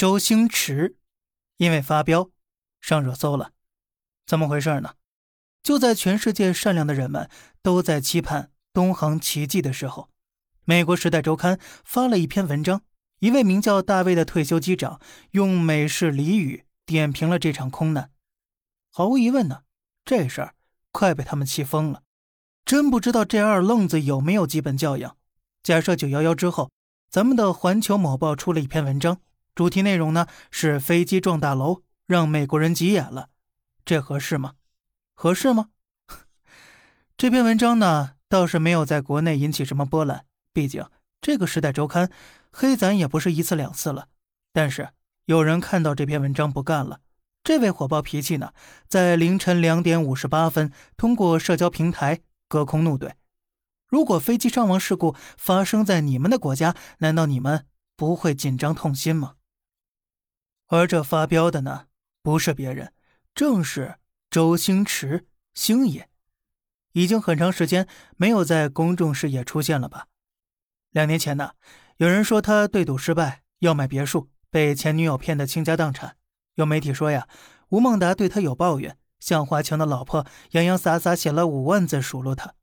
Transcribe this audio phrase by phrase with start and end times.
[0.00, 0.96] 周星驰
[1.58, 2.30] 因为发飙
[2.80, 3.52] 上热搜了，
[4.24, 4.94] 怎么回事呢？
[5.62, 7.28] 就在全世界善良的人们
[7.60, 10.08] 都在期盼东航奇迹的时候，
[10.64, 12.80] 美国《时代周刊》发了一篇文章，
[13.18, 14.98] 一位名叫大卫的退休机长
[15.32, 18.10] 用美式俚语点评了这场空难。
[18.88, 19.64] 毫无疑问呢，
[20.06, 20.54] 这事儿
[20.92, 22.04] 快被他们气疯了。
[22.64, 25.18] 真不知道这二愣子有没有基本教养。
[25.62, 26.70] 假设九幺幺之后，
[27.10, 29.20] 咱们的环球某报出了一篇文章，
[29.60, 33.28] 主题内容呢是飞机撞大楼，让美国人急眼了，
[33.84, 34.54] 这合适吗？
[35.14, 35.68] 合适吗？
[37.18, 40.24] 这篇文章呢，倒是没有在国内引起什么波澜。
[40.54, 40.82] 毕竟
[41.20, 42.10] 这个时代周刊
[42.50, 44.08] 黑咱也不是一次两次了。
[44.54, 44.88] 但是
[45.26, 47.00] 有人看到这篇文章不干了，
[47.44, 48.54] 这位火爆脾气呢，
[48.88, 53.12] 在凌晨两点五十八分通过社交平台隔空怒怼
[53.92, 59.34] ：“如果飞机伤亡事故发生在你们的国家，难道你们不会紧张痛心吗？”
[60.70, 61.86] 而这发飙的呢，
[62.22, 62.92] 不是别人，
[63.34, 63.96] 正是。
[64.30, 66.06] 周星驰，星爷，
[66.92, 70.06] 已经很长时间没有在公众视野出现了吧？
[70.92, 71.54] 两年前呢，
[71.96, 76.16] 有人说他对赌失败，要买别墅，被前女友骗得倾家荡产。
[76.54, 77.26] 有媒体说呀，
[77.70, 82.54] 吴孟达对他有抱怨，向华强的老婆洋洋洒洒写了五万字数落他。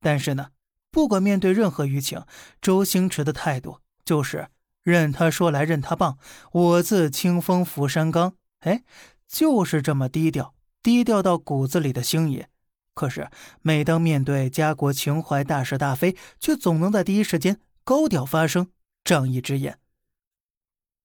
[0.00, 0.48] 但是呢，
[0.90, 2.24] 不管面对任何舆情，
[2.60, 4.48] 周星驰的态度就是
[4.84, 6.18] 任他说来任他棒，
[6.52, 8.36] 我自清风拂山岗。
[8.60, 8.84] 哎，
[9.26, 10.54] 就是这么低调。
[10.82, 12.48] 低调到骨子里的星爷，
[12.94, 13.30] 可是
[13.62, 18.70] 每当面对家国情怀大是大非，却总能在第一时间高调发声，
[19.02, 19.78] 仗义直言。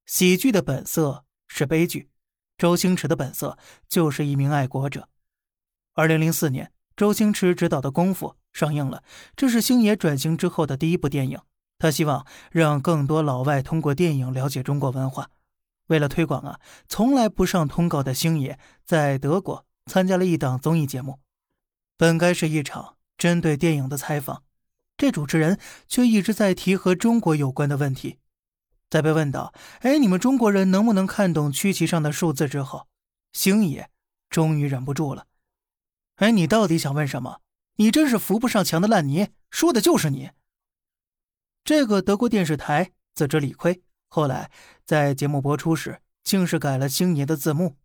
[0.06, 2.10] 喜剧的本色是悲剧，
[2.58, 3.58] 周星驰的本色
[3.88, 5.08] 就是一名爱国者。
[5.94, 9.02] 二零零四年，周星驰执导的《功夫》上映了，
[9.38, 11.40] 这是星爷转型之后的第一部电影。
[11.80, 15.32] 他希望让更多老外通过电影了解中国文化。
[15.88, 19.66] 为了推广啊，从来不上通告的星爷在德国。
[19.86, 21.18] 参加了一档综艺节目，
[21.98, 24.44] 本该是一场针对电影的采访，
[24.96, 25.58] 这主持人
[25.88, 28.20] 却一直在提和中国有关的问题。
[28.88, 29.52] 在被问到
[29.82, 32.86] “哎，你们中国人能不能看懂曲奇上的数字？”之后，
[33.34, 33.90] 星爷
[34.30, 35.26] 终于忍不住了
[36.18, 37.40] ：“哎，你到底想问什么？
[37.78, 40.30] 你真是扶不上墙的烂泥，说的就是你。”
[41.64, 44.50] 这个德国电视台自知理亏，后来
[44.86, 47.76] 在节目播出时，竟是改了星爷的字幕。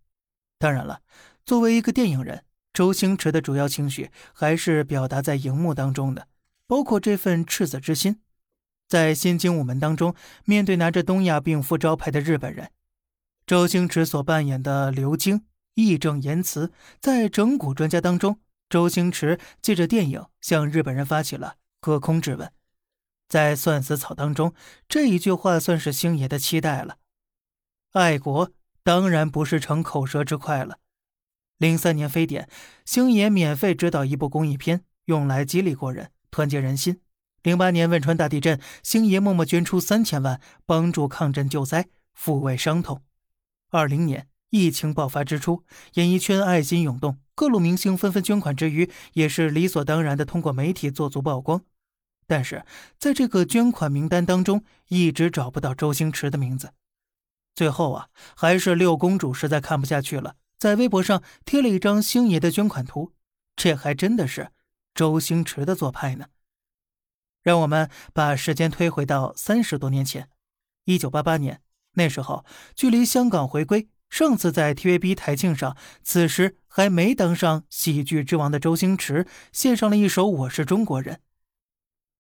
[0.58, 1.00] 当然了。
[1.46, 2.42] 作为一个电影人，
[2.72, 6.26] 周星驰的主要情绪还是表达在荧幕当中的，
[6.66, 8.18] 包括这份赤子之心。
[8.88, 10.14] 在《新精武门》当中，
[10.46, 12.70] 面对拿着东亚病夫招牌的日本人，
[13.46, 16.72] 周星驰所扮演的刘京义正言辞。
[16.98, 22.50] 在整蛊专家当中，周星驰借着电影向日本人发起了隔空质问。
[23.34, 24.54] 在算死草当中，
[24.88, 26.98] 这一句话算是星爷的期待了。
[27.90, 28.52] 爱国
[28.84, 30.78] 当然不是逞口舌之快了。
[31.58, 32.48] 零三年非典，
[32.84, 37.00] 星爷免费指导一部公益片，用来激励国人、团结人心。
[37.42, 43.02] 零八年汶川大地震，星爷默默捐出三千万，帮助抗震救灾，抚慰伤痛。
[43.70, 51.64] 二零年疫情爆发之初，演艺圈爱心涌动，各路明星纷纷捐款之余，也是理所当然的通过媒体做足曝光。
[52.26, 52.64] 但是
[52.98, 56.72] 在这个捐款名单当中，一直找不到周星驰的名字。
[57.54, 60.36] 最后啊，还是六公主实在看不下去了。
[60.58, 63.12] 在微博上贴了一张星爷的捐款图，
[63.54, 64.50] 这还真的是
[64.94, 66.26] 周星驰的做派呢。
[67.42, 70.30] 让我们把时间推回到三十多年前，
[70.84, 71.60] 一九八八年，
[71.92, 81.16] 那时候距离香港回归，上次在 TVB 台庆上，此时还没当上喜剧之王的周星驰，献上了一首《我是中国人》。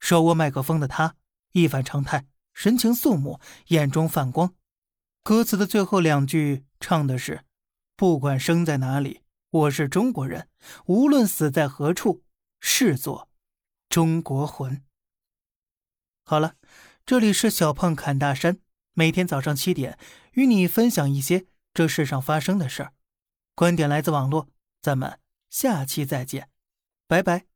[0.04, 1.16] 手握麦克风的他
[1.52, 4.54] 一反常态，神情肃穆，眼中泛光。
[5.22, 7.46] 歌词的最后两句唱的是。
[7.96, 10.50] 不管生在哪里，我是中国人。
[10.84, 12.22] 无论死在何处，
[12.60, 13.30] 视作
[13.88, 14.84] 中国魂。
[16.26, 16.56] 好了，
[17.06, 18.58] 这里是小胖侃大山，
[18.92, 19.98] 每天早上七点
[20.32, 22.92] 与你分享一些这世上发生的事儿。
[23.54, 24.50] 观点来自网络，
[24.82, 25.18] 咱们
[25.48, 26.50] 下期再见，
[27.08, 27.53] 拜拜。